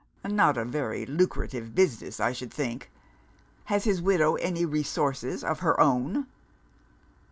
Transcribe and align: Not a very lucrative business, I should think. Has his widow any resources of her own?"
Not 0.27 0.57
a 0.57 0.65
very 0.65 1.05
lucrative 1.05 1.75
business, 1.75 2.19
I 2.19 2.31
should 2.33 2.51
think. 2.51 2.89
Has 3.65 3.83
his 3.83 4.01
widow 4.01 4.33
any 4.33 4.65
resources 4.65 5.43
of 5.43 5.59
her 5.59 5.79
own?" 5.79 6.25